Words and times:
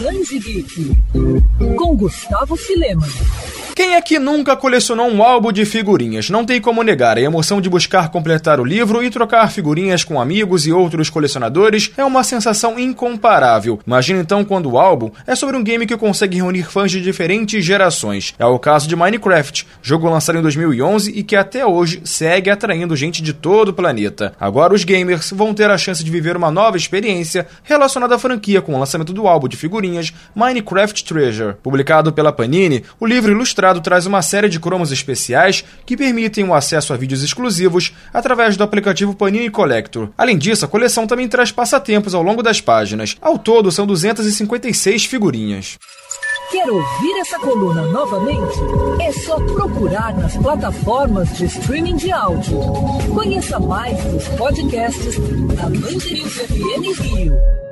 Geek, 0.00 0.96
com 1.76 1.94
Gustavo 1.94 2.56
Filema. 2.56 3.06
Quem 3.80 3.94
é 3.94 4.02
que 4.02 4.18
nunca 4.18 4.54
colecionou 4.54 5.08
um 5.08 5.22
álbum 5.22 5.50
de 5.50 5.64
figurinhas? 5.64 6.28
Não 6.28 6.44
tem 6.44 6.60
como 6.60 6.82
negar, 6.82 7.16
a 7.16 7.20
emoção 7.22 7.62
de 7.62 7.70
buscar 7.70 8.10
completar 8.10 8.60
o 8.60 8.64
livro 8.64 9.02
e 9.02 9.08
trocar 9.08 9.50
figurinhas 9.50 10.04
com 10.04 10.20
amigos 10.20 10.66
e 10.66 10.70
outros 10.70 11.08
colecionadores 11.08 11.90
é 11.96 12.04
uma 12.04 12.22
sensação 12.22 12.78
incomparável. 12.78 13.80
Imagina 13.86 14.20
então 14.20 14.44
quando 14.44 14.70
o 14.70 14.78
álbum 14.78 15.10
é 15.26 15.34
sobre 15.34 15.56
um 15.56 15.64
game 15.64 15.86
que 15.86 15.96
consegue 15.96 16.36
reunir 16.36 16.64
fãs 16.64 16.90
de 16.90 17.00
diferentes 17.00 17.64
gerações. 17.64 18.34
É 18.38 18.44
o 18.44 18.58
caso 18.58 18.86
de 18.86 18.94
Minecraft, 18.94 19.66
jogo 19.80 20.10
lançado 20.10 20.36
em 20.36 20.42
2011 20.42 21.12
e 21.12 21.22
que 21.22 21.34
até 21.34 21.64
hoje 21.64 22.02
segue 22.04 22.50
atraindo 22.50 22.94
gente 22.94 23.22
de 23.22 23.32
todo 23.32 23.70
o 23.70 23.72
planeta. 23.72 24.34
Agora 24.38 24.74
os 24.74 24.84
gamers 24.84 25.30
vão 25.30 25.54
ter 25.54 25.70
a 25.70 25.78
chance 25.78 26.04
de 26.04 26.10
viver 26.10 26.36
uma 26.36 26.50
nova 26.50 26.76
experiência 26.76 27.46
relacionada 27.62 28.14
à 28.14 28.18
franquia 28.18 28.60
com 28.60 28.74
o 28.74 28.78
lançamento 28.78 29.14
do 29.14 29.26
álbum 29.26 29.48
de 29.48 29.56
figurinhas 29.56 30.12
Minecraft 30.34 31.02
Treasure. 31.02 31.54
Publicado 31.62 32.12
pela 32.12 32.30
Panini, 32.30 32.84
o 33.00 33.06
livro 33.06 33.32
ilustrado 33.32 33.69
traz 33.78 34.06
uma 34.06 34.22
série 34.22 34.48
de 34.48 34.58
cromos 34.58 34.90
especiais 34.90 35.62
que 35.84 35.98
permitem 35.98 36.44
o 36.44 36.54
acesso 36.54 36.94
a 36.94 36.96
vídeos 36.96 37.22
exclusivos 37.22 37.92
através 38.12 38.56
do 38.56 38.64
aplicativo 38.64 39.14
Panini 39.14 39.50
Collector. 39.50 40.08
Além 40.16 40.38
disso, 40.38 40.64
a 40.64 40.68
coleção 40.68 41.06
também 41.06 41.28
traz 41.28 41.52
passatempos 41.52 42.14
ao 42.14 42.22
longo 42.22 42.42
das 42.42 42.58
páginas. 42.60 43.16
Ao 43.20 43.38
todo, 43.38 43.70
são 43.70 43.86
256 43.86 45.04
figurinhas. 45.04 45.78
Quer 46.50 46.68
ouvir 46.68 47.20
essa 47.20 47.38
coluna 47.38 47.82
novamente? 47.82 48.58
É 49.00 49.12
só 49.12 49.36
procurar 49.36 50.12
nas 50.16 50.36
plataformas 50.36 51.36
de 51.36 51.44
streaming 51.44 51.96
de 51.96 52.10
áudio. 52.10 52.58
Conheça 53.14 53.60
mais 53.60 54.02
dos 54.04 54.26
podcasts 54.28 55.16
da 55.54 55.68
Mandirinhos 55.68 56.34
FM 56.38 57.00
Rio. 57.00 57.69